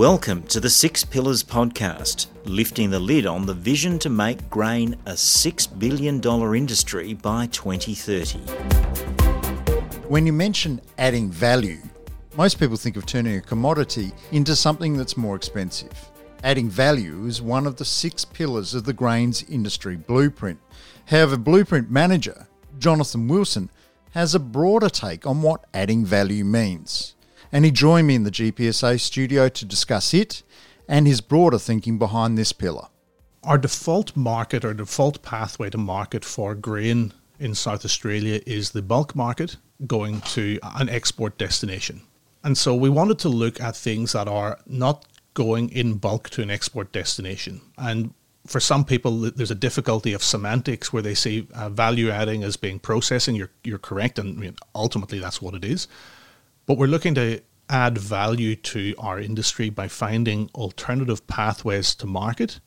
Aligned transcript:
Welcome 0.00 0.44
to 0.44 0.60
the 0.60 0.70
Six 0.70 1.04
Pillars 1.04 1.44
Podcast, 1.44 2.28
lifting 2.46 2.88
the 2.88 2.98
lid 2.98 3.26
on 3.26 3.44
the 3.44 3.52
vision 3.52 3.98
to 3.98 4.08
make 4.08 4.48
grain 4.48 4.94
a 5.04 5.12
$6 5.12 5.78
billion 5.78 6.24
industry 6.56 7.12
by 7.12 7.44
2030. 7.48 8.38
When 10.08 10.24
you 10.24 10.32
mention 10.32 10.80
adding 10.96 11.30
value, 11.30 11.82
most 12.34 12.58
people 12.58 12.78
think 12.78 12.96
of 12.96 13.04
turning 13.04 13.36
a 13.36 13.42
commodity 13.42 14.12
into 14.32 14.56
something 14.56 14.96
that's 14.96 15.18
more 15.18 15.36
expensive. 15.36 15.92
Adding 16.44 16.70
value 16.70 17.26
is 17.26 17.42
one 17.42 17.66
of 17.66 17.76
the 17.76 17.84
six 17.84 18.24
pillars 18.24 18.72
of 18.72 18.84
the 18.84 18.94
grains 18.94 19.42
industry 19.50 19.96
blueprint. 19.96 20.60
However, 21.08 21.36
Blueprint 21.36 21.90
manager 21.90 22.48
Jonathan 22.78 23.28
Wilson 23.28 23.68
has 24.12 24.34
a 24.34 24.40
broader 24.40 24.88
take 24.88 25.26
on 25.26 25.42
what 25.42 25.66
adding 25.74 26.06
value 26.06 26.46
means 26.46 27.16
and 27.52 27.64
he 27.64 27.70
joined 27.70 28.06
me 28.06 28.14
in 28.14 28.24
the 28.24 28.30
GPSA 28.30 29.00
studio 29.00 29.48
to 29.48 29.64
discuss 29.64 30.14
it 30.14 30.42
and 30.88 31.06
his 31.06 31.20
broader 31.20 31.58
thinking 31.58 31.98
behind 31.98 32.36
this 32.36 32.52
pillar. 32.52 32.88
Our 33.44 33.58
default 33.58 34.16
market 34.16 34.64
or 34.64 34.74
default 34.74 35.22
pathway 35.22 35.70
to 35.70 35.78
market 35.78 36.24
for 36.24 36.54
grain 36.54 37.12
in 37.38 37.54
South 37.54 37.84
Australia 37.84 38.40
is 38.46 38.70
the 38.70 38.82
bulk 38.82 39.16
market 39.16 39.56
going 39.86 40.20
to 40.22 40.58
an 40.62 40.88
export 40.88 41.38
destination. 41.38 42.02
And 42.44 42.56
so 42.56 42.74
we 42.74 42.90
wanted 42.90 43.18
to 43.20 43.28
look 43.28 43.60
at 43.60 43.76
things 43.76 44.12
that 44.12 44.28
are 44.28 44.58
not 44.66 45.06
going 45.34 45.70
in 45.70 45.94
bulk 45.94 46.28
to 46.30 46.42
an 46.42 46.50
export 46.50 46.92
destination. 46.92 47.60
And 47.78 48.12
for 48.46 48.60
some 48.60 48.84
people, 48.84 49.30
there's 49.30 49.50
a 49.50 49.54
difficulty 49.54 50.12
of 50.12 50.22
semantics 50.22 50.92
where 50.92 51.02
they 51.02 51.14
see 51.14 51.46
uh, 51.54 51.68
value 51.68 52.10
adding 52.10 52.42
as 52.42 52.56
being 52.56 52.78
processing. 52.78 53.36
You're, 53.36 53.50
you're 53.64 53.78
correct, 53.78 54.18
and 54.18 54.36
I 54.36 54.40
mean, 54.40 54.56
ultimately 54.74 55.18
that's 55.18 55.40
what 55.40 55.54
it 55.54 55.64
is. 55.64 55.88
But 56.66 56.78
we're 56.78 56.86
looking 56.86 57.14
to 57.14 57.40
add 57.70 57.96
value 57.96 58.56
to 58.56 58.94
our 58.98 59.18
industry 59.18 59.70
by 59.70 59.88
finding 59.88 60.50
alternative 60.54 61.26
pathways 61.26 61.94
to 61.94 62.06
market 62.06 62.60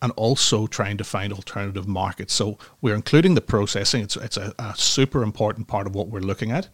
and 0.00 0.12
also 0.12 0.66
trying 0.66 0.96
to 0.96 1.04
find 1.04 1.32
alternative 1.32 1.88
markets. 1.88 2.34
So 2.34 2.58
we're 2.80 2.94
including 2.94 3.34
the 3.34 3.40
processing. 3.40 4.02
It's, 4.02 4.16
it's 4.16 4.36
a, 4.36 4.54
a 4.58 4.74
super 4.76 5.22
important 5.22 5.66
part 5.66 5.86
of 5.86 5.94
what 5.94 6.08
we're 6.08 6.20
looking 6.20 6.52
at, 6.52 6.68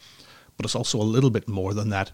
but 0.56 0.66
it's 0.66 0.74
also 0.74 1.00
a 1.00 1.02
little 1.02 1.30
bit 1.30 1.48
more 1.48 1.72
than 1.72 1.88
that. 1.90 2.12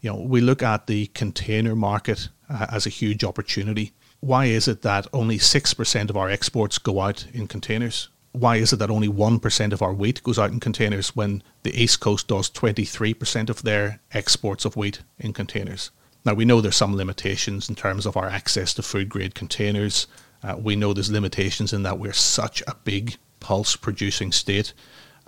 You 0.00 0.10
know, 0.10 0.20
we 0.20 0.40
look 0.40 0.62
at 0.62 0.86
the 0.86 1.06
container 1.08 1.74
market 1.74 2.28
uh, 2.48 2.66
as 2.70 2.86
a 2.86 2.90
huge 2.90 3.24
opportunity. 3.24 3.92
Why 4.20 4.46
is 4.46 4.68
it 4.68 4.82
that 4.82 5.06
only 5.12 5.38
6% 5.38 6.10
of 6.10 6.16
our 6.16 6.30
exports 6.30 6.78
go 6.78 7.00
out 7.00 7.26
in 7.32 7.48
containers? 7.48 8.08
Why 8.34 8.56
is 8.56 8.72
it 8.72 8.80
that 8.80 8.90
only 8.90 9.06
1% 9.06 9.72
of 9.72 9.80
our 9.80 9.94
wheat 9.94 10.20
goes 10.24 10.40
out 10.40 10.50
in 10.50 10.58
containers 10.58 11.14
when 11.14 11.40
the 11.62 11.80
East 11.80 12.00
Coast 12.00 12.26
does 12.26 12.50
23% 12.50 13.48
of 13.48 13.62
their 13.62 14.00
exports 14.12 14.64
of 14.64 14.74
wheat 14.74 15.02
in 15.20 15.32
containers? 15.32 15.92
Now, 16.24 16.34
we 16.34 16.44
know 16.44 16.60
there's 16.60 16.74
some 16.74 16.96
limitations 16.96 17.68
in 17.68 17.76
terms 17.76 18.06
of 18.06 18.16
our 18.16 18.28
access 18.28 18.74
to 18.74 18.82
food 18.82 19.08
grade 19.08 19.36
containers. 19.36 20.08
Uh, 20.42 20.56
we 20.60 20.74
know 20.74 20.92
there's 20.92 21.12
limitations 21.12 21.72
in 21.72 21.84
that 21.84 22.00
we're 22.00 22.12
such 22.12 22.60
a 22.66 22.74
big 22.82 23.16
pulse 23.38 23.76
producing 23.76 24.32
state 24.32 24.72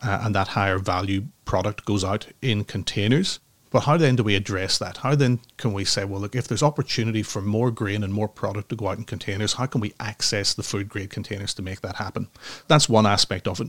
uh, 0.03 0.23
and 0.25 0.35
that 0.35 0.49
higher 0.49 0.79
value 0.79 1.27
product 1.45 1.85
goes 1.85 2.03
out 2.03 2.27
in 2.43 2.65
containers. 2.65 3.39
But 3.71 3.81
how 3.81 3.97
then 3.97 4.17
do 4.17 4.23
we 4.23 4.37
address 4.37 4.79
that? 4.79 4.99
How 4.99 5.15
then 5.15 5.41
can 5.57 5.73
we 5.73 5.85
say, 5.85 6.05
well, 6.05 6.21
look, 6.21 6.37
if 6.37 6.47
there's 6.47 6.63
opportunity 6.63 7.23
for 7.23 7.43
more 7.43 7.71
grain 7.71 8.05
and 8.05 8.13
more 8.13 8.29
product 8.29 8.69
to 8.69 8.77
go 8.77 8.89
out 8.89 8.99
in 8.99 9.05
containers, 9.05 9.55
how 9.55 9.67
can 9.67 9.81
we 9.81 9.93
access 9.99 10.55
the 10.55 10.63
food 10.63 10.89
grade 10.89 11.11
containers 11.11 11.53
to 11.55 11.63
make 11.63 11.81
that 11.81 11.97
happen? 11.97 12.29
That's 12.69 12.89
one 12.89 13.07
aspect 13.07 13.49
of 13.49 13.61
it. 13.61 13.69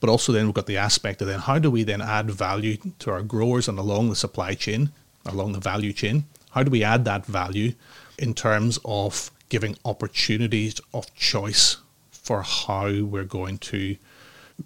But 0.00 0.10
also 0.10 0.32
then 0.32 0.46
we've 0.46 0.54
got 0.54 0.66
the 0.66 0.76
aspect 0.76 1.20
of 1.22 1.28
then 1.28 1.40
how 1.40 1.58
do 1.58 1.70
we 1.70 1.82
then 1.82 2.00
add 2.00 2.30
value 2.30 2.76
to 3.00 3.10
our 3.10 3.22
growers 3.22 3.68
and 3.68 3.78
along 3.78 4.10
the 4.10 4.16
supply 4.16 4.54
chain, 4.54 4.92
along 5.26 5.52
the 5.52 5.60
value 5.60 5.92
chain? 5.92 6.24
How 6.50 6.62
do 6.62 6.70
we 6.70 6.84
add 6.84 7.04
that 7.06 7.26
value 7.26 7.72
in 8.18 8.34
terms 8.34 8.78
of 8.84 9.30
giving 9.48 9.76
opportunities 9.84 10.80
of 10.94 11.12
choice 11.14 11.78
for 12.10 12.42
how 12.42 13.02
we're 13.02 13.24
going 13.24 13.58
to 13.58 13.96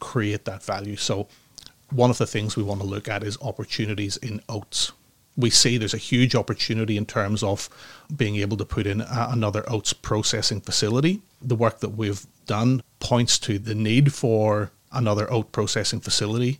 create 0.00 0.44
that 0.44 0.62
value? 0.62 0.97
So 0.97 1.28
one 1.91 2.10
of 2.10 2.19
the 2.19 2.26
things 2.26 2.56
we 2.56 2.62
want 2.62 2.80
to 2.80 2.86
look 2.86 3.08
at 3.08 3.22
is 3.22 3.38
opportunities 3.41 4.16
in 4.16 4.41
oats. 4.48 4.92
We 5.36 5.50
see 5.50 5.76
there's 5.76 5.94
a 5.94 5.98
huge 5.98 6.34
opportunity 6.34 6.97
in 6.97 7.06
terms 7.06 7.42
of 7.42 7.69
being 8.16 8.36
able 8.36 8.56
to 8.56 8.64
put 8.64 8.86
in 8.86 9.02
a, 9.02 9.28
another 9.30 9.64
oats 9.70 9.92
processing 9.92 10.60
facility. 10.60 11.20
The 11.42 11.54
work 11.54 11.80
that 11.80 11.91
we've 11.91 12.26
done 12.47 12.82
points 13.00 13.38
to 13.41 13.58
the 13.58 13.74
need 13.74 14.12
for 14.12 14.70
another 14.92 15.30
oat 15.30 15.52
processing 15.52 16.00
facility, 16.00 16.58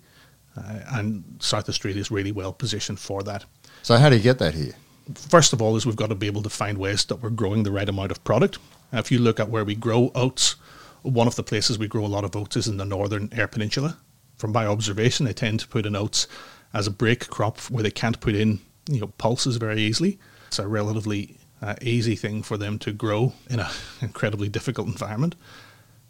uh, 0.57 0.81
and 0.93 1.25
South 1.39 1.69
Australia 1.69 2.01
is 2.01 2.11
really 2.11 2.33
well 2.33 2.53
positioned 2.53 3.01
for 3.01 3.23
that. 3.23 3.45
So, 3.83 3.97
how 3.97 4.11
do 4.11 4.17
you 4.17 4.23
get 4.23 4.39
that 4.39 4.55
here? 4.55 4.75
First 5.15 5.53
of 5.53 5.63
all, 5.63 5.77
is 5.77 5.87
we've 5.87 5.97
got 5.97 6.09
to 6.09 6.15
be 6.15 6.27
able 6.27 6.43
to 6.43 6.51
find 6.51 6.77
ways 6.79 7.05
that 7.07 7.17
we're 7.17 7.31
growing 7.31 7.63
the 7.63 7.71
right 7.71 7.89
amount 7.89 8.11
of 8.11 8.23
product. 8.25 8.59
if 8.93 9.11
you 9.11 9.19
look 9.19 9.41
at 9.41 9.49
where 9.49 9.65
we 9.65 9.75
grow 9.75 10.11
oats, 10.15 10.57
one 11.03 11.27
of 11.27 11.37
the 11.37 11.43
places 11.43 11.79
we 11.79 11.89
grow 11.89 12.05
a 12.05 12.09
lot 12.09 12.25
of 12.25 12.35
oats 12.35 12.57
is 12.57 12.67
in 12.67 12.77
the 12.77 12.85
northern 12.85 13.29
Eyre 13.33 13.47
Peninsula 13.47 13.97
from 14.37 14.53
my 14.53 14.67
observation, 14.67 15.27
they 15.27 15.33
tend 15.33 15.61
to 15.61 15.69
put 15.69 15.87
in 15.87 15.97
oats 15.97 16.27
as 16.73 16.87
a 16.87 16.91
break 16.91 17.29
crop 17.29 17.59
where 17.71 17.83
they 17.83 17.91
can't 17.91 18.21
put 18.21 18.35
in 18.35 18.61
you 18.89 19.01
know 19.01 19.09
pulses 19.19 19.57
very 19.57 19.81
easily. 19.81 20.19
It's 20.49 20.59
a 20.59 20.69
relatively 20.69 21.39
uh, 21.63 21.75
easy 21.81 22.17
thing 22.17 22.43
for 22.43 22.57
them 22.57 22.79
to 22.81 22.93
grow 22.93 23.33
in 23.49 23.61
an 23.61 23.67
incredibly 24.01 24.49
difficult 24.49 24.89
environment. 24.89 25.35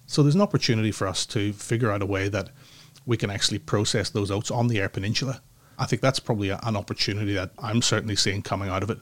So 0.07 0.23
there's 0.23 0.35
an 0.35 0.41
opportunity 0.41 0.93
for 0.93 1.07
us 1.07 1.27
to 1.27 1.53
figure 1.53 1.91
out 1.91 2.03
a 2.03 2.07
way 2.07 2.29
that 2.29 2.51
we 3.07 3.17
can 3.17 3.31
actually 3.31 3.59
process 3.59 4.11
those 4.11 4.31
oats 4.31 4.51
on 4.51 4.69
the 4.69 4.81
Eyre 4.81 4.89
Peninsula. 4.89 5.41
I 5.79 5.87
think 5.87 6.03
that's 6.03 6.21
probably 6.21 6.51
a, 6.51 6.61
an 6.63 6.77
opportunity 6.77 7.35
that 7.35 7.51
I'm 7.59 7.83
certainly 7.83 8.17
seeing 8.17 8.43
coming 8.43 8.69
out 8.69 8.83
of 8.83 8.91
it. 8.91 8.99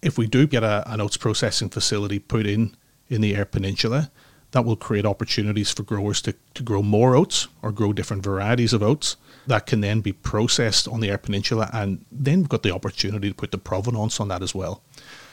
If 0.00 0.18
we 0.18 0.26
do 0.26 0.46
get 0.46 0.62
a, 0.62 0.82
an 0.86 1.00
oats 1.00 1.16
processing 1.16 1.68
facility 1.68 2.18
put 2.18 2.46
in 2.46 2.76
in 3.08 3.20
the 3.20 3.36
Eyre 3.36 3.44
Peninsula, 3.44 4.10
that 4.52 4.64
will 4.64 4.76
create 4.76 5.04
opportunities 5.04 5.72
for 5.72 5.82
growers 5.82 6.22
to, 6.22 6.34
to 6.54 6.62
grow 6.62 6.82
more 6.82 7.16
oats 7.16 7.48
or 7.62 7.72
grow 7.72 7.92
different 7.92 8.22
varieties 8.22 8.72
of 8.72 8.82
oats 8.82 9.16
that 9.46 9.66
can 9.66 9.80
then 9.80 10.00
be 10.00 10.12
processed 10.12 10.86
on 10.86 11.00
the 11.00 11.10
Eyre 11.10 11.18
Peninsula. 11.18 11.68
And 11.72 12.04
then 12.12 12.40
we've 12.40 12.48
got 12.48 12.62
the 12.62 12.72
opportunity 12.72 13.28
to 13.28 13.34
put 13.34 13.50
the 13.50 13.58
provenance 13.58 14.20
on 14.20 14.28
that 14.28 14.42
as 14.42 14.54
well. 14.54 14.82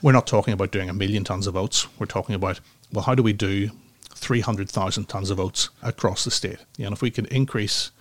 We're 0.02 0.13
not 0.13 0.28
talking 0.28 0.53
about 0.53 0.72
doing 0.72 0.90
a 0.90 0.94
million 0.94 1.24
tons 1.24 1.47
of 1.47 1.56
oats. 1.56 1.88
We're 2.00 2.06
talking 2.07 2.35
about, 2.35 2.59
well, 2.91 3.03
how 3.03 3.13
do 3.13 3.22
we 3.22 3.34
do 3.34 3.69
300,000 4.16 5.06
tons 5.07 5.30
of 5.30 5.40
oats 5.40 5.69
across 5.84 6.24
the 6.24 6.31
state? 6.31 6.59
Know, 6.78 6.91
if 6.91 7.01
we 7.01 7.12
can 7.12 7.25
increase 7.25 7.91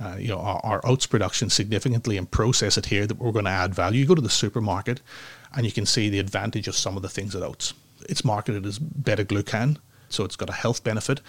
uh, 0.00 0.16
you 0.16 0.28
know, 0.28 0.38
our, 0.38 0.60
our, 0.62 0.80
oats 0.86 1.06
production 1.06 1.50
significantly 1.50 2.16
and 2.16 2.30
process 2.30 2.78
it 2.78 2.86
here, 2.86 3.04
that 3.04 3.18
we're 3.18 3.32
going 3.32 3.44
to 3.44 3.50
add 3.50 3.74
value. 3.74 3.98
You 3.98 4.06
go 4.06 4.14
to 4.14 4.22
the 4.22 4.30
supermarket 4.30 5.00
and 5.56 5.66
you 5.66 5.72
can 5.72 5.86
see 5.86 6.08
the 6.08 6.20
advantage 6.20 6.68
of 6.68 6.76
some 6.76 6.96
of 6.96 7.02
the 7.02 7.08
things 7.08 7.34
at 7.34 7.42
oats. 7.42 7.74
It's 8.08 8.24
marketed 8.24 8.64
as 8.64 8.78
beta 8.78 9.24
glucan, 9.24 9.78
so 10.08 10.24
it's 10.24 10.36
got 10.36 10.50
a 10.50 10.54
health 10.54 10.84
benefit. 10.84 11.20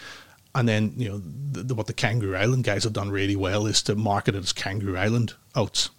And 0.56 0.67
then, 0.67 0.94
you 0.97 1.09
know, 1.09 1.22
the, 1.51 1.63
the, 1.63 1.75
what 1.75 1.88
the 1.88 1.94
Kangaroo 1.94 2.35
Island 2.35 2.63
guys 2.63 2.84
have 2.84 2.94
done 2.94 3.12
really 3.12 3.35
well 3.35 3.67
is 3.67 3.84
to 3.84 3.95
market 3.95 4.35
it 4.35 4.40
as 4.44 4.53
Kangaroo 4.53 4.97
Island 4.97 5.34
oats. 5.56 5.90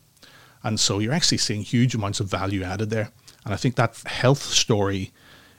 And 0.62 0.78
so 0.78 0.98
you're 0.98 1.12
actually 1.12 1.38
seeing 1.38 1.62
huge 1.62 1.94
amounts 1.94 2.20
of 2.20 2.28
value 2.28 2.62
added 2.62 2.90
there. 2.90 3.10
And 3.44 3.54
I 3.54 3.56
think 3.56 3.76
that 3.76 3.96
health 4.06 4.42
story 4.42 5.12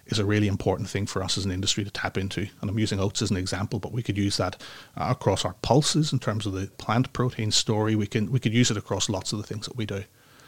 is 0.08 0.20
a 0.20 0.26
really 0.26 0.48
important 0.48 0.90
thing 0.90 1.06
for 1.06 1.24
us 1.24 1.38
as 1.38 1.46
an 1.46 1.52
industry 1.52 1.84
to 1.84 1.90
tap 1.90 2.18
into. 2.18 2.48
And 2.60 2.70
I'm 2.70 2.78
using 2.78 3.00
oats 3.00 3.22
as 3.22 3.32
an 3.32 3.38
example, 3.38 3.80
but 3.80 3.94
we 3.94 4.04
could 4.04 4.18
use 4.18 4.38
that 4.38 4.62
uh, 4.98 5.08
across 5.10 5.46
our 5.46 5.56
pulses 5.62 6.12
in 6.12 6.20
terms 6.20 6.46
of 6.46 6.54
the 6.54 6.68
plant 6.78 7.12
protein 7.14 7.52
story. 7.52 7.96
We 7.96 8.08
can 8.08 8.32
we 8.32 8.40
could 8.40 8.54
use 8.54 8.70
it 8.70 8.78
across 8.78 9.10
lots 9.10 9.32
of 9.32 9.40
the 9.40 9.48
things 9.48 9.66
that 9.68 9.78
we 9.78 9.86
do. 9.86 10.04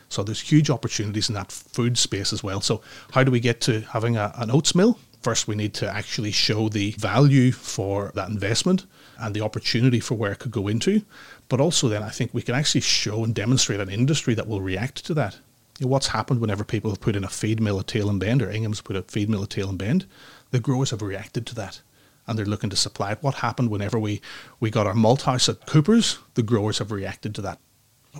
So 0.09 0.21
there's 0.21 0.41
huge 0.41 0.69
opportunities 0.69 1.29
in 1.29 1.35
that 1.35 1.51
food 1.51 1.97
space 1.97 2.33
as 2.33 2.43
well. 2.43 2.61
So 2.61 2.81
how 3.11 3.23
do 3.23 3.31
we 3.31 3.39
get 3.39 3.61
to 3.61 3.81
having 3.81 4.17
a, 4.17 4.31
an 4.35 4.51
oats 4.51 4.75
mill? 4.75 4.99
First, 5.23 5.47
we 5.47 5.55
need 5.55 5.73
to 5.75 5.89
actually 5.89 6.31
show 6.31 6.67
the 6.67 6.91
value 6.91 7.53
for 7.53 8.11
that 8.13 8.29
investment 8.29 8.85
and 9.17 9.33
the 9.33 9.41
opportunity 9.41 10.01
for 10.01 10.15
where 10.15 10.33
it 10.33 10.39
could 10.39 10.51
go 10.51 10.67
into. 10.67 11.03
But 11.47 11.61
also, 11.61 11.87
then 11.87 12.03
I 12.03 12.09
think 12.09 12.33
we 12.33 12.41
can 12.41 12.55
actually 12.55 12.81
show 12.81 13.23
and 13.23 13.33
demonstrate 13.33 13.79
an 13.79 13.89
industry 13.89 14.33
that 14.33 14.47
will 14.47 14.61
react 14.61 15.05
to 15.05 15.13
that. 15.13 15.39
You 15.79 15.85
know, 15.85 15.91
what's 15.91 16.07
happened 16.07 16.41
whenever 16.41 16.65
people 16.65 16.91
have 16.91 16.99
put 16.99 17.15
in 17.15 17.23
a 17.23 17.29
feed 17.29 17.61
mill 17.61 17.79
at 17.79 17.87
Tailem 17.87 18.19
Bend 18.19 18.41
or 18.41 18.51
Ingham's 18.51 18.81
put 18.81 18.97
a 18.97 19.01
feed 19.03 19.29
mill 19.29 19.43
at 19.43 19.49
Tailem 19.49 19.77
Bend? 19.77 20.05
The 20.51 20.59
growers 20.59 20.91
have 20.91 21.01
reacted 21.01 21.47
to 21.47 21.55
that 21.55 21.81
and 22.27 22.37
they're 22.37 22.45
looking 22.45 22.69
to 22.69 22.75
supply 22.75 23.11
it. 23.13 23.19
What 23.21 23.35
happened 23.35 23.69
whenever 23.69 23.97
we, 23.97 24.21
we 24.59 24.69
got 24.69 24.87
our 24.87 24.93
malt 24.93 25.23
house 25.23 25.49
at 25.49 25.65
Cooper's? 25.65 26.19
The 26.35 26.43
growers 26.43 26.79
have 26.79 26.91
reacted 26.91 27.33
to 27.35 27.41
that 27.43 27.59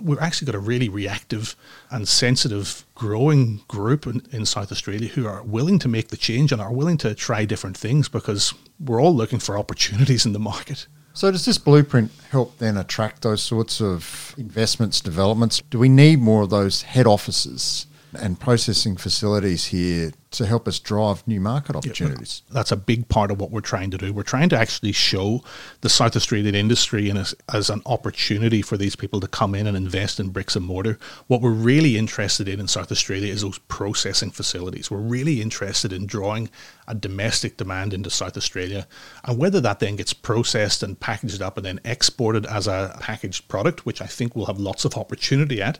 we've 0.02 0.18
actually 0.18 0.46
got 0.46 0.54
a 0.54 0.60
really 0.60 0.88
reactive 0.88 1.56
and 1.90 2.08
sensitive 2.08 2.84
growing 2.94 3.60
group 3.68 4.06
in, 4.06 4.22
in, 4.32 4.46
South 4.46 4.72
Australia 4.72 5.08
who 5.08 5.26
are 5.26 5.42
willing 5.42 5.78
to 5.78 5.88
make 5.88 6.08
the 6.08 6.16
change 6.16 6.52
and 6.52 6.60
are 6.60 6.72
willing 6.72 6.96
to 6.98 7.14
try 7.14 7.44
different 7.44 7.76
things 7.76 8.08
because 8.08 8.54
we're 8.80 9.00
all 9.00 9.14
looking 9.14 9.38
for 9.38 9.58
opportunities 9.58 10.26
in 10.26 10.32
the 10.32 10.38
market. 10.38 10.86
So, 11.12 11.30
does 11.30 11.44
this 11.44 11.58
blueprint 11.58 12.10
help 12.30 12.58
then 12.58 12.76
attract 12.76 13.22
those 13.22 13.40
sorts 13.40 13.80
of 13.80 14.34
investments, 14.36 15.00
developments? 15.00 15.62
Do 15.70 15.78
we 15.78 15.88
need 15.88 16.18
more 16.18 16.42
of 16.42 16.50
those 16.50 16.82
head 16.82 17.06
offices 17.06 17.86
and 18.16 18.38
processing 18.38 18.96
facilities 18.96 19.66
here 19.66 20.12
to 20.34 20.46
help 20.46 20.66
us 20.66 20.80
drive 20.80 21.26
new 21.28 21.40
market 21.40 21.76
opportunities. 21.76 22.42
Yeah, 22.48 22.54
that's 22.54 22.72
a 22.72 22.76
big 22.76 23.08
part 23.08 23.30
of 23.30 23.40
what 23.40 23.50
we're 23.50 23.60
trying 23.60 23.90
to 23.92 23.98
do. 23.98 24.12
We're 24.12 24.24
trying 24.24 24.48
to 24.48 24.58
actually 24.58 24.92
show 24.92 25.44
the 25.80 25.88
South 25.88 26.16
Australian 26.16 26.54
industry 26.54 27.08
in 27.08 27.16
as, 27.16 27.34
as 27.52 27.70
an 27.70 27.82
opportunity 27.86 28.60
for 28.60 28.76
these 28.76 28.96
people 28.96 29.20
to 29.20 29.28
come 29.28 29.54
in 29.54 29.66
and 29.66 29.76
invest 29.76 30.18
in 30.18 30.30
bricks 30.30 30.56
and 30.56 30.66
mortar. 30.66 30.98
What 31.28 31.40
we're 31.40 31.50
really 31.50 31.96
interested 31.96 32.48
in 32.48 32.58
in 32.58 32.66
South 32.66 32.90
Australia 32.90 33.32
is 33.32 33.42
those 33.42 33.58
processing 33.58 34.30
facilities. 34.30 34.90
We're 34.90 34.98
really 34.98 35.40
interested 35.40 35.92
in 35.92 36.06
drawing 36.06 36.50
a 36.88 36.94
domestic 36.94 37.56
demand 37.56 37.94
into 37.94 38.10
South 38.10 38.36
Australia, 38.36 38.86
and 39.24 39.38
whether 39.38 39.60
that 39.60 39.78
then 39.78 39.96
gets 39.96 40.12
processed 40.12 40.82
and 40.82 40.98
packaged 40.98 41.42
up 41.42 41.56
and 41.56 41.64
then 41.64 41.80
exported 41.84 42.44
as 42.46 42.66
a 42.66 42.96
packaged 43.00 43.48
product, 43.48 43.86
which 43.86 44.02
I 44.02 44.06
think 44.06 44.34
we'll 44.34 44.46
have 44.46 44.58
lots 44.58 44.84
of 44.84 44.96
opportunity 44.96 45.62
at 45.62 45.78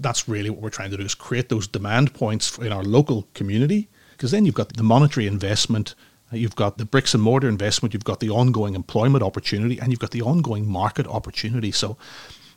that's 0.00 0.28
really 0.28 0.50
what 0.50 0.60
we're 0.60 0.70
trying 0.70 0.90
to 0.90 0.96
do 0.96 1.04
is 1.04 1.14
create 1.14 1.48
those 1.48 1.66
demand 1.66 2.14
points 2.14 2.58
in 2.58 2.72
our 2.72 2.82
local 2.82 3.28
community. 3.34 3.88
Because 4.12 4.30
then 4.30 4.44
you've 4.44 4.54
got 4.54 4.76
the 4.76 4.82
monetary 4.82 5.26
investment 5.26 5.94
you've 6.32 6.56
got 6.56 6.78
the 6.78 6.84
bricks 6.84 7.14
and 7.14 7.22
mortar 7.22 7.48
investment 7.48 7.94
you've 7.94 8.04
got 8.04 8.20
the 8.20 8.30
ongoing 8.30 8.74
employment 8.74 9.24
opportunity 9.24 9.78
and 9.78 9.90
you've 9.90 10.00
got 10.00 10.10
the 10.10 10.22
ongoing 10.22 10.68
market 10.68 11.06
opportunity. 11.06 11.72
So 11.72 11.96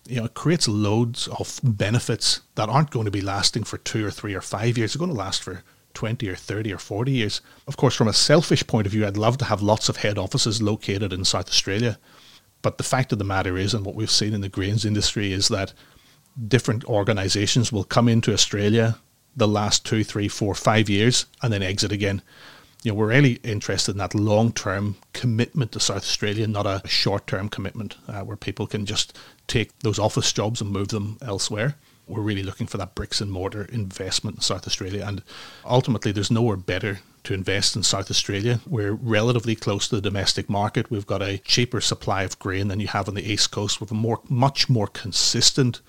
you 0.08 0.18
know 0.18 0.26
it 0.26 0.34
creates 0.34 0.68
loads 0.68 1.28
of 1.28 1.60
benefits 1.64 2.42
that 2.56 2.70
aren't 2.70 2.92
going 2.92 3.06
to 3.06 3.12
be 3.12 3.22
lasting 3.22 3.64
for 3.64 3.78
two 3.78 4.06
or 4.06 4.12
three 4.12 4.34
or 4.34 4.42
five 4.42 4.78
years. 4.78 4.94
They're 4.94 5.00
going 5.00 5.12
to 5.12 5.18
last 5.18 5.44
for 5.44 5.64
20 5.94 6.28
or 6.30 6.36
30 6.36 6.74
or 6.74 6.78
40 6.78 7.12
years. 7.12 7.42
Of 7.68 7.78
course 7.78 7.96
from 7.96 8.08
a 8.08 8.14
selfish 8.14 8.66
point 8.66 8.88
of 8.88 8.92
view 8.92 9.06
i'd 9.06 9.18
love 9.18 9.38
to 9.38 9.46
have 9.46 9.62
lots 9.62 9.90
of 9.90 9.98
head 9.98 10.18
offices 10.18 10.62
located 10.62 11.14
in 11.14 11.26
south 11.26 11.50
australia. 11.50 11.98
But 12.62 12.78
the 12.78 12.84
fact 12.84 13.12
of 13.12 13.18
the 13.18 13.26
matter 13.26 13.58
is 13.58 13.74
and 13.74 13.86
what 13.86 13.96
we've 13.96 14.12
seen 14.12 14.34
in 14.34 14.42
the 14.42 14.50
grains 14.50 14.86
industry 14.86 15.32
is 15.32 15.48
that 15.48 15.74
different 16.48 16.84
organizations 16.86 17.72
will 17.72 17.84
come 17.84 18.08
into 18.08 18.34
Australia 18.34 18.98
the 19.36 19.48
last 19.48 19.86
two, 19.86 20.04
three, 20.04 20.28
four, 20.28 20.54
five 20.54 20.90
years 20.90 21.26
and 21.42 21.54
then 21.54 21.64
exit 21.64 21.92
again. 21.92 22.22
You 22.84 22.92
know, 22.92 22.96
we're 22.96 23.08
really 23.08 23.34
interested 23.44 23.92
in 23.92 23.98
that 24.00 24.16
long 24.16 24.52
term 24.52 24.98
commitment 25.14 25.72
to 25.74 25.80
South 25.80 25.98
Australia, 25.98 26.48
not 26.48 26.66
a 26.66 26.82
short 26.86 27.28
term 27.28 27.48
commitment 27.48 27.96
uh, 28.08 28.22
where 28.22 28.38
people 28.38 28.66
can 28.66 28.86
just 28.86 29.18
take 29.48 29.78
those 29.80 30.00
office 30.00 30.34
jobs 30.34 30.62
and 30.62 30.72
move 30.72 30.90
them 30.90 31.18
elsewhere. 31.22 31.76
We're 32.08 32.22
really 32.22 32.44
looking 32.44 32.68
for 32.68 32.78
that 32.78 32.96
bricks 32.96 33.22
and 33.22 33.32
mortar 33.32 33.66
investment 33.66 34.38
in 34.38 34.42
South 34.42 34.66
Australia. 34.66 35.06
And 35.08 35.22
ultimately, 35.64 36.12
there's 36.12 36.32
nowhere 36.32 36.58
better 36.58 37.00
to 37.24 37.34
invest 37.36 37.76
in 37.76 37.84
South 37.84 38.10
Australia. 38.10 38.60
We're 38.66 38.94
relatively 38.94 39.56
close 39.56 39.88
to 39.88 39.96
the 39.96 40.02
domestic 40.02 40.50
market. 40.50 40.90
We've 40.90 41.06
got 41.06 41.22
a 41.22 41.38
cheaper 41.38 41.80
supply 41.80 42.24
of 42.24 42.40
grain 42.40 42.68
than 42.68 42.80
you 42.80 42.88
have 42.88 43.08
on 43.08 43.14
the 43.14 43.32
East 43.32 43.52
Coast. 43.52 43.80
We've 43.80 43.92
a 43.92 43.96
more, 43.96 44.22
much 44.28 44.70
more 44.70 44.88
consistent 44.88 45.82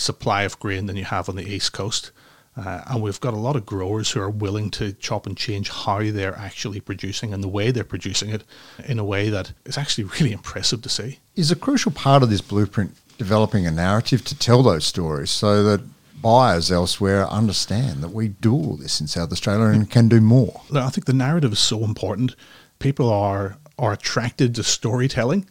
supply 0.00 0.42
of 0.42 0.58
grain 0.58 0.86
than 0.86 0.96
you 0.96 1.04
have 1.04 1.28
on 1.28 1.36
the 1.36 1.46
east 1.46 1.72
coast. 1.72 2.10
Uh, 2.56 2.82
and 2.88 3.02
we've 3.02 3.20
got 3.20 3.32
a 3.32 3.38
lot 3.38 3.54
of 3.54 3.64
growers 3.64 4.10
who 4.10 4.20
are 4.20 4.30
willing 4.30 4.70
to 4.70 4.92
chop 4.94 5.26
and 5.26 5.36
change 5.36 5.70
how 5.70 5.98
they're 6.10 6.36
actually 6.36 6.80
producing 6.80 7.32
and 7.32 7.44
the 7.44 7.48
way 7.48 7.70
they're 7.70 7.84
producing 7.84 8.30
it 8.30 8.42
in 8.86 8.98
a 8.98 9.04
way 9.04 9.30
that 9.30 9.52
is 9.64 9.78
actually 9.78 10.04
really 10.04 10.32
impressive 10.40 10.82
to 10.82 10.88
see. 10.88 11.18
Is 11.36 11.50
a 11.50 11.56
crucial 11.56 11.92
part 11.92 12.22
of 12.22 12.30
this 12.30 12.40
blueprint 12.40 12.96
developing 13.18 13.66
a 13.66 13.70
narrative 13.70 14.24
to 14.24 14.38
tell 14.38 14.62
those 14.62 14.84
stories 14.84 15.30
so 15.30 15.62
that 15.62 15.80
buyers 16.20 16.70
elsewhere 16.70 17.26
understand 17.28 18.02
that 18.02 18.10
we 18.10 18.28
do 18.28 18.52
all 18.52 18.76
this 18.76 19.00
in 19.00 19.06
South 19.06 19.30
Australia 19.32 19.66
and 19.66 19.90
can 19.90 20.08
do 20.08 20.20
more? 20.20 20.62
I 20.74 20.90
think 20.90 21.04
the 21.04 21.12
narrative 21.12 21.52
is 21.52 21.58
so 21.58 21.84
important. 21.84 22.34
People 22.78 23.10
are 23.10 23.58
are 23.78 23.92
attracted 23.92 24.54
to 24.54 24.62
storytelling. 24.62 25.46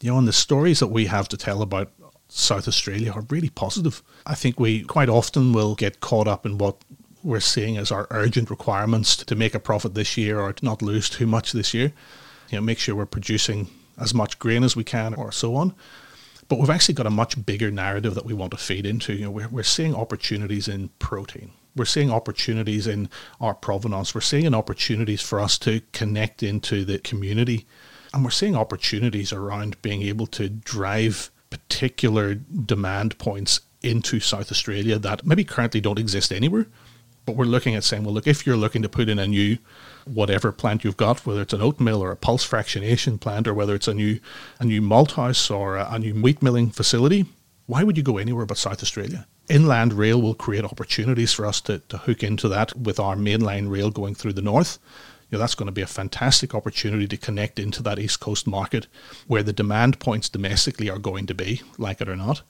You 0.00 0.12
know, 0.12 0.18
and 0.18 0.28
the 0.28 0.32
stories 0.32 0.80
that 0.80 0.86
we 0.88 1.06
have 1.06 1.28
to 1.28 1.36
tell 1.36 1.62
about 1.62 1.90
South 2.36 2.66
Australia 2.66 3.12
are 3.12 3.24
really 3.30 3.48
positive. 3.48 4.02
I 4.26 4.34
think 4.34 4.58
we 4.58 4.82
quite 4.82 5.08
often 5.08 5.52
will 5.52 5.76
get 5.76 6.00
caught 6.00 6.26
up 6.26 6.44
in 6.44 6.58
what 6.58 6.76
we're 7.22 7.38
seeing 7.38 7.76
as 7.76 7.92
our 7.92 8.08
urgent 8.10 8.50
requirements 8.50 9.16
to 9.16 9.36
make 9.36 9.54
a 9.54 9.60
profit 9.60 9.94
this 9.94 10.16
year 10.16 10.40
or 10.40 10.52
to 10.52 10.64
not 10.64 10.82
lose 10.82 11.08
too 11.08 11.28
much 11.28 11.52
this 11.52 11.72
year. 11.72 11.92
You 12.50 12.58
know, 12.58 12.62
make 12.62 12.80
sure 12.80 12.96
we're 12.96 13.06
producing 13.06 13.68
as 14.00 14.12
much 14.12 14.40
grain 14.40 14.64
as 14.64 14.74
we 14.74 14.82
can 14.82 15.14
or 15.14 15.30
so 15.30 15.54
on. 15.54 15.76
But 16.48 16.58
we've 16.58 16.70
actually 16.70 16.96
got 16.96 17.06
a 17.06 17.10
much 17.10 17.46
bigger 17.46 17.70
narrative 17.70 18.16
that 18.16 18.26
we 18.26 18.34
want 18.34 18.50
to 18.50 18.56
feed 18.56 18.84
into. 18.84 19.14
You 19.14 19.26
know, 19.26 19.30
we're, 19.30 19.48
we're 19.48 19.62
seeing 19.62 19.94
opportunities 19.94 20.66
in 20.66 20.88
protein. 20.98 21.52
We're 21.76 21.84
seeing 21.84 22.10
opportunities 22.10 22.88
in 22.88 23.10
our 23.40 23.54
provenance. 23.54 24.12
We're 24.12 24.20
seeing 24.22 24.52
opportunities 24.52 25.22
for 25.22 25.38
us 25.38 25.56
to 25.58 25.82
connect 25.92 26.42
into 26.42 26.84
the 26.84 26.98
community. 26.98 27.64
And 28.12 28.24
we're 28.24 28.30
seeing 28.30 28.56
opportunities 28.56 29.32
around 29.32 29.80
being 29.82 30.02
able 30.02 30.26
to 30.28 30.48
drive 30.48 31.30
particular 31.54 32.34
demand 32.34 33.16
points 33.18 33.60
into 33.82 34.18
South 34.18 34.50
Australia 34.50 34.98
that 34.98 35.24
maybe 35.24 35.44
currently 35.44 35.80
don't 35.80 35.98
exist 35.98 36.32
anywhere. 36.32 36.66
But 37.26 37.36
we're 37.36 37.44
looking 37.44 37.74
at 37.74 37.84
saying, 37.84 38.04
well, 38.04 38.12
look, 38.12 38.26
if 38.26 38.44
you're 38.44 38.56
looking 38.56 38.82
to 38.82 38.88
put 38.88 39.08
in 39.08 39.18
a 39.18 39.26
new 39.26 39.58
whatever 40.04 40.52
plant 40.52 40.84
you've 40.84 40.96
got, 40.96 41.24
whether 41.24 41.42
it's 41.42 41.54
an 41.54 41.62
oat 41.62 41.80
mill 41.80 42.02
or 42.02 42.10
a 42.10 42.16
pulse 42.16 42.46
fractionation 42.46 43.18
plant, 43.18 43.46
or 43.48 43.54
whether 43.54 43.74
it's 43.74 43.88
a 43.88 43.94
new 43.94 44.18
a 44.58 44.64
new 44.64 44.82
malt 44.82 45.12
house 45.12 45.50
or 45.50 45.76
a, 45.76 45.88
a 45.92 45.98
new 45.98 46.14
wheat 46.14 46.42
milling 46.42 46.70
facility, 46.70 47.24
why 47.66 47.82
would 47.82 47.96
you 47.96 48.02
go 48.02 48.18
anywhere 48.18 48.46
but 48.46 48.58
South 48.58 48.82
Australia? 48.82 49.26
Inland 49.48 49.92
rail 49.92 50.20
will 50.20 50.34
create 50.34 50.64
opportunities 50.64 51.32
for 51.32 51.46
us 51.46 51.60
to, 51.62 51.78
to 51.90 51.98
hook 51.98 52.22
into 52.22 52.48
that 52.48 52.76
with 52.76 52.98
our 52.98 53.14
mainline 53.14 53.70
rail 53.70 53.90
going 53.90 54.14
through 54.14 54.32
the 54.32 54.42
north 54.42 54.78
know, 55.32 55.38
that's 55.38 55.54
going 55.54 55.66
to 55.66 55.72
be 55.72 55.82
a 55.82 55.86
fantastic 55.86 56.54
opportunity 56.54 57.06
to 57.08 57.16
connect 57.16 57.58
into 57.58 57.82
that 57.82 57.98
East 57.98 58.20
Coast 58.20 58.46
market 58.46 58.86
where 59.26 59.42
the 59.42 59.52
demand 59.52 59.98
points 59.98 60.28
domestically 60.28 60.90
are 60.90 60.98
going 60.98 61.26
to 61.26 61.34
be, 61.34 61.62
like 61.78 62.00
it 62.00 62.08
or 62.08 62.16
not. 62.16 62.42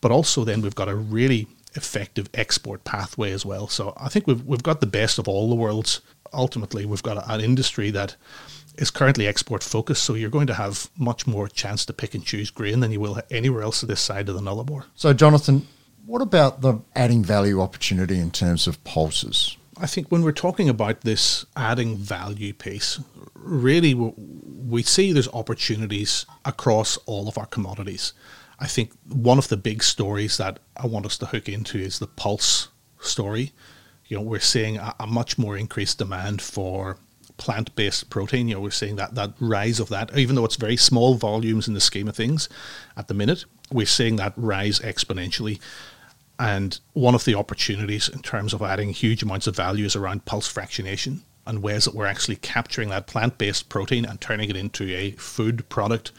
But 0.00 0.12
also, 0.12 0.44
then 0.44 0.62
we've 0.62 0.74
got 0.74 0.88
a 0.88 0.94
really 0.94 1.48
effective 1.74 2.28
export 2.34 2.84
pathway 2.84 3.32
as 3.32 3.44
well. 3.44 3.68
So 3.68 3.92
I 3.96 4.08
think 4.08 4.26
we've 4.26 4.44
we've 4.44 4.62
got 4.62 4.80
the 4.80 4.86
best 4.86 5.18
of 5.18 5.28
all 5.28 5.48
the 5.48 5.54
worlds. 5.54 6.00
Ultimately, 6.32 6.86
we've 6.86 7.02
got 7.02 7.28
an 7.28 7.40
industry 7.40 7.90
that 7.90 8.16
is 8.76 8.90
currently 8.90 9.26
export 9.26 9.62
focused, 9.62 10.04
so 10.04 10.14
you're 10.14 10.30
going 10.30 10.46
to 10.46 10.54
have 10.54 10.88
much 10.96 11.26
more 11.26 11.48
chance 11.48 11.84
to 11.86 11.92
pick 11.92 12.14
and 12.14 12.24
choose 12.24 12.50
grain 12.50 12.80
than 12.80 12.92
you 12.92 13.00
will 13.00 13.20
anywhere 13.30 13.62
else 13.62 13.80
this 13.80 14.00
side 14.00 14.28
of 14.28 14.34
the 14.34 14.40
Nullarbor. 14.40 14.84
So, 14.94 15.12
Jonathan, 15.12 15.66
what 16.06 16.22
about 16.22 16.62
the 16.62 16.80
adding 16.94 17.22
value 17.22 17.60
opportunity 17.60 18.18
in 18.18 18.30
terms 18.30 18.66
of 18.66 18.82
pulses? 18.84 19.57
I 19.80 19.86
think 19.86 20.08
when 20.08 20.22
we're 20.22 20.32
talking 20.32 20.68
about 20.68 21.02
this 21.02 21.46
adding 21.56 21.96
value 21.96 22.52
piece, 22.52 23.00
really 23.34 23.94
we 23.94 24.82
see 24.82 25.12
there's 25.12 25.28
opportunities 25.28 26.26
across 26.44 26.96
all 27.06 27.28
of 27.28 27.38
our 27.38 27.46
commodities. 27.46 28.12
I 28.58 28.66
think 28.66 28.92
one 29.08 29.38
of 29.38 29.48
the 29.48 29.56
big 29.56 29.82
stories 29.82 30.36
that 30.38 30.58
I 30.76 30.86
want 30.86 31.06
us 31.06 31.16
to 31.18 31.26
hook 31.26 31.48
into 31.48 31.78
is 31.78 31.98
the 31.98 32.08
pulse 32.08 32.68
story. 33.00 33.52
You 34.06 34.16
know, 34.16 34.22
we're 34.22 34.40
seeing 34.40 34.78
a, 34.78 34.94
a 34.98 35.06
much 35.06 35.38
more 35.38 35.56
increased 35.56 35.98
demand 35.98 36.42
for 36.42 36.98
plant-based 37.36 38.10
protein. 38.10 38.48
You 38.48 38.56
know, 38.56 38.60
we're 38.60 38.70
seeing 38.70 38.96
that 38.96 39.14
that 39.14 39.34
rise 39.38 39.78
of 39.78 39.88
that, 39.90 40.16
even 40.18 40.34
though 40.34 40.44
it's 40.44 40.56
very 40.56 40.76
small 40.76 41.14
volumes 41.14 41.68
in 41.68 41.74
the 41.74 41.80
scheme 41.80 42.08
of 42.08 42.16
things 42.16 42.48
at 42.96 43.06
the 43.06 43.14
minute, 43.14 43.44
we're 43.70 43.86
seeing 43.86 44.16
that 44.16 44.32
rise 44.36 44.80
exponentially. 44.80 45.60
And 46.38 46.78
one 46.92 47.14
of 47.14 47.24
the 47.24 47.34
opportunities 47.34 48.08
in 48.08 48.20
terms 48.20 48.54
of 48.54 48.62
adding 48.62 48.90
huge 48.90 49.22
amounts 49.22 49.46
of 49.46 49.56
value 49.56 49.84
is 49.84 49.96
around 49.96 50.24
pulse 50.24 50.52
fractionation 50.52 51.20
and 51.46 51.62
ways 51.62 51.84
that 51.84 51.94
we're 51.94 52.06
actually 52.06 52.36
capturing 52.36 52.90
that 52.90 53.06
plant 53.06 53.38
based 53.38 53.68
protein 53.68 54.04
and 54.04 54.20
turning 54.20 54.50
it 54.50 54.56
into 54.56 54.94
a 54.94 55.12
food 55.12 55.68
product 55.68 56.12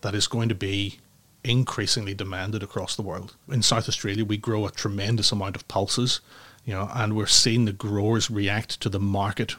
that 0.00 0.14
is 0.14 0.26
going 0.26 0.48
to 0.48 0.54
be 0.54 0.98
increasingly 1.44 2.14
demanded 2.14 2.62
across 2.62 2.96
the 2.96 3.02
world. 3.02 3.36
In 3.48 3.62
South 3.62 3.88
Australia, 3.88 4.24
we 4.24 4.36
grow 4.36 4.66
a 4.66 4.70
tremendous 4.70 5.30
amount 5.30 5.56
of 5.56 5.68
pulses, 5.68 6.20
you 6.64 6.72
know, 6.72 6.90
and 6.94 7.14
we're 7.14 7.26
seeing 7.26 7.64
the 7.64 7.72
growers 7.72 8.30
react 8.30 8.80
to 8.80 8.88
the 8.88 9.00
market 9.00 9.56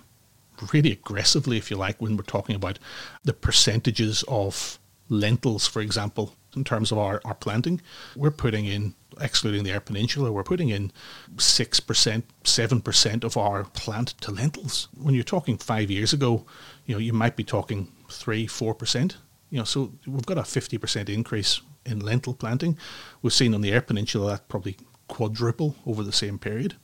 really 0.71 0.91
aggressively, 0.91 1.57
if 1.57 1.69
you 1.69 1.77
like, 1.77 2.01
when 2.01 2.15
we're 2.15 2.23
talking 2.23 2.55
about 2.55 2.79
the 3.23 3.33
percentages 3.33 4.23
of 4.27 4.79
lentils, 5.09 5.67
for 5.67 5.81
example, 5.81 6.35
in 6.55 6.63
terms 6.63 6.91
of 6.91 6.97
our, 6.97 7.21
our 7.25 7.33
planting. 7.33 7.81
We're 8.15 8.31
putting 8.31 8.65
in 8.65 8.95
excluding 9.21 9.63
the 9.63 9.71
Eyre 9.71 9.79
Peninsula, 9.79 10.31
we're 10.31 10.43
putting 10.43 10.69
in 10.69 10.91
6%, 11.35 12.23
7% 12.43 13.23
of 13.23 13.37
our 13.37 13.63
plant 13.63 14.07
to 14.21 14.31
lentils. 14.31 14.87
When 14.97 15.13
you're 15.13 15.23
talking 15.23 15.57
five 15.57 15.91
years 15.91 16.13
ago, 16.13 16.45
you 16.85 16.95
know, 16.95 16.99
you 16.99 17.13
might 17.13 17.35
be 17.35 17.43
talking 17.43 17.91
3 18.09 18.47
4%. 18.47 19.15
You 19.49 19.59
know, 19.59 19.63
so 19.65 19.93
we've 20.07 20.25
got 20.25 20.37
a 20.37 20.41
50% 20.41 21.09
increase 21.09 21.61
in 21.85 21.99
lentil 21.99 22.33
planting. 22.33 22.77
We've 23.21 23.33
seen 23.33 23.53
on 23.53 23.61
the 23.61 23.71
Eyre 23.71 23.81
Peninsula 23.81 24.31
that 24.31 24.47
probably 24.47 24.77
quadruple 25.07 25.75
over 25.85 26.01
the 26.01 26.11
same 26.11 26.39
period. 26.39 26.75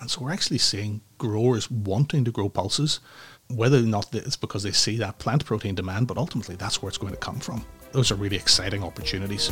And 0.00 0.10
so 0.10 0.22
we're 0.22 0.32
actually 0.32 0.58
seeing 0.58 1.00
growers 1.16 1.70
wanting 1.70 2.24
to 2.24 2.30
grow 2.30 2.48
pulses, 2.48 3.00
whether 3.48 3.78
or 3.78 3.82
not 3.82 4.14
it's 4.14 4.36
because 4.36 4.62
they 4.62 4.72
see 4.72 4.96
that 4.98 5.18
plant 5.18 5.44
protein 5.44 5.74
demand, 5.74 6.06
but 6.06 6.18
ultimately 6.18 6.54
that's 6.54 6.82
where 6.82 6.88
it's 6.88 6.98
going 6.98 7.14
to 7.14 7.18
come 7.18 7.40
from. 7.40 7.64
Those 7.92 8.10
are 8.10 8.16
really 8.16 8.36
exciting 8.36 8.82
opportunities. 8.82 9.50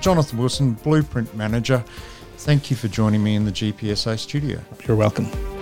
Jonathan 0.00 0.38
Wilson, 0.38 0.72
Blueprint 0.74 1.34
Manager. 1.34 1.84
Thank 2.38 2.70
you 2.70 2.76
for 2.76 2.88
joining 2.88 3.22
me 3.22 3.34
in 3.34 3.44
the 3.44 3.52
GPSA 3.52 4.18
studio. 4.18 4.60
You're 4.86 4.96
welcome. 4.96 5.57